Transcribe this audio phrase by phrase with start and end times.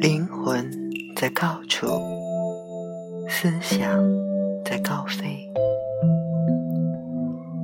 [0.00, 0.70] 灵魂
[1.16, 1.86] 在高处，
[3.28, 4.02] 思想
[4.64, 5.50] 在高飞。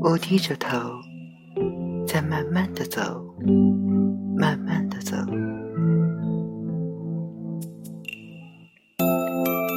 [0.01, 0.79] 我低着头，
[2.07, 3.01] 在慢慢的走，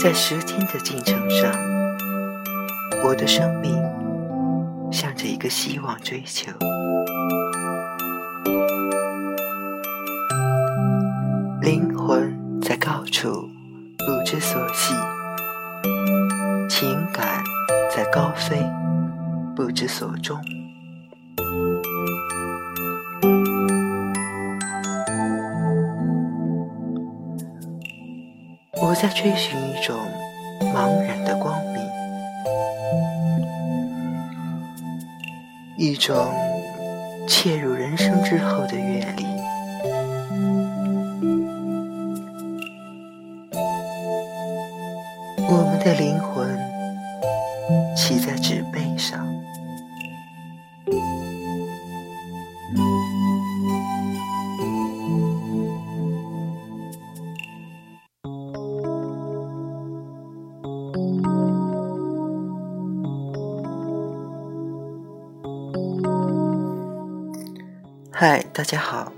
[0.02, 1.52] 在时间的进程上，
[3.04, 3.76] 我的生命
[4.92, 6.52] 向着一个希望追求。
[11.62, 12.38] 灵魂。
[12.62, 13.50] 在高处
[13.98, 14.94] 不知所系，
[16.70, 17.42] 情感
[17.90, 18.64] 在高飞
[19.56, 20.38] 不知所终。
[29.02, 29.96] 在追寻一种
[30.74, 31.82] 茫然的光明，
[35.78, 36.30] 一种
[37.26, 39.26] 切入人生之后的阅历。
[45.48, 46.60] 我们的灵魂
[47.96, 49.26] 骑在纸背上，
[68.22, 69.14] 嗨，大家好，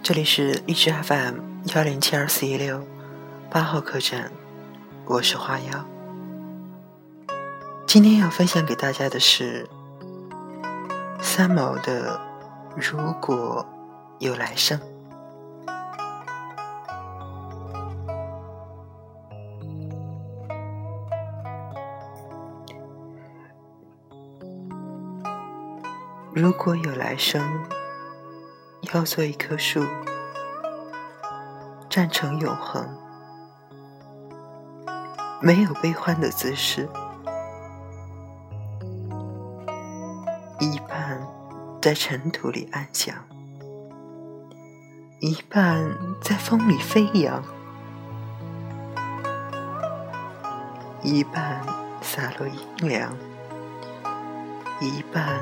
[0.00, 1.40] 这里是荔枝 FM
[1.74, 2.80] 幺零七二四一六
[3.50, 4.30] 八号客栈。
[5.06, 5.84] 我是花妖，
[7.84, 9.68] 今天要分享给大家的是
[11.20, 12.16] 三毛的
[12.76, 13.66] 《如果
[14.20, 14.78] 有来生》。
[26.32, 27.42] 如果有来生，
[28.96, 29.84] 要做一棵树，
[31.90, 32.88] 站成永恒。
[35.42, 36.88] 没有悲欢的姿势，
[40.58, 41.20] 一半
[41.82, 43.14] 在尘土里安详，
[45.20, 45.86] 一半
[46.22, 47.44] 在风里飞扬，
[51.02, 51.60] 一半
[52.00, 53.14] 洒落阴凉，
[54.80, 55.40] 一半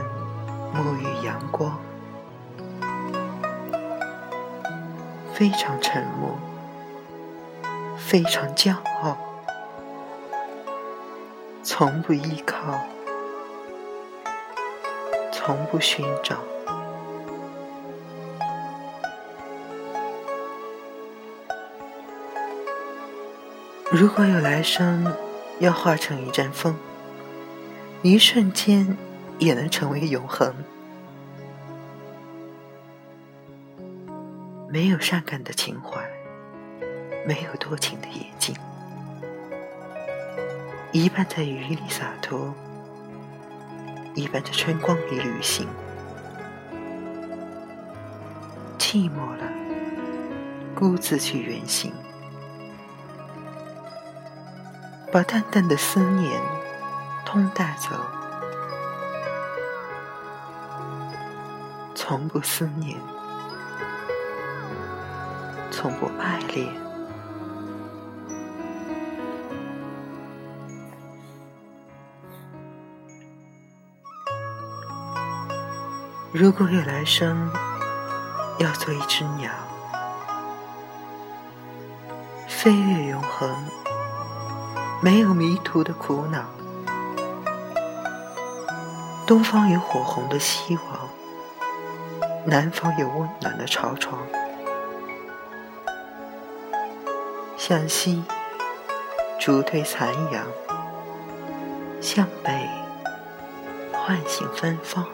[0.74, 1.78] 沐浴阳光，
[5.34, 6.38] 非常沉默，
[7.98, 8.72] 非常骄
[9.02, 9.18] 傲。
[11.64, 12.78] 从不依靠，
[15.32, 16.36] 从不寻找。
[23.90, 25.12] 如果有来生，
[25.58, 26.76] 要化成一阵风，
[28.02, 28.96] 一瞬间
[29.40, 30.54] 也能成为永恒。
[34.74, 36.04] 没有善感的情怀，
[37.24, 38.52] 没有多情的眼睛。
[40.90, 42.52] 一半在雨里洒脱，
[44.16, 45.68] 一半在春光里旅行。
[48.76, 49.46] 寂寞了，
[50.74, 51.92] 孤自去远行，
[55.12, 56.40] 把淡淡的思念
[57.24, 57.90] 通带走，
[61.94, 62.98] 从不思念，
[65.84, 66.66] 从不爱恋。
[76.32, 77.50] 如果有来生，
[78.58, 79.50] 要做一只鸟，
[82.48, 83.54] 飞越永恒，
[85.02, 86.46] 没有迷途的苦恼。
[89.26, 91.10] 东方有火红的希望，
[92.46, 94.18] 南方有温暖的巢床。
[97.56, 98.22] 向西，
[99.40, 100.44] 逐退残阳；
[102.00, 102.68] 向北，
[103.92, 105.06] 唤醒芬芳。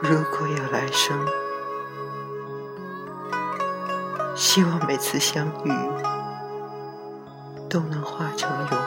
[0.00, 1.26] 如果有来生，
[4.34, 5.72] 希望每次相遇
[7.72, 8.81] 都能化成永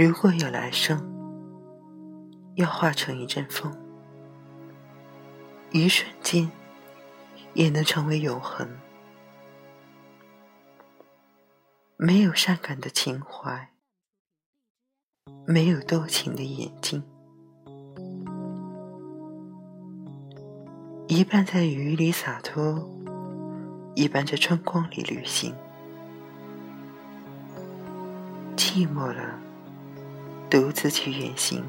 [0.00, 0.96] 如果有来生，
[2.54, 3.76] 要化成一阵风，
[5.72, 6.48] 一瞬间
[7.52, 8.68] 也能成为永恒。
[11.96, 13.70] 没有善感的情怀，
[15.44, 17.02] 没有多情的眼睛，
[21.08, 22.88] 一半在雨里洒脱，
[23.96, 25.52] 一半在春光里旅行。
[28.56, 29.40] 寂寞了，
[30.50, 31.62] 独自去远行，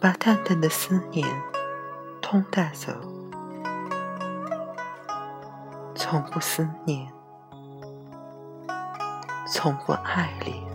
[0.00, 1.26] 把淡淡的思念
[2.20, 2.92] 通带走，
[5.94, 7.08] 从不思念。
[9.46, 10.73] 从不爱恋。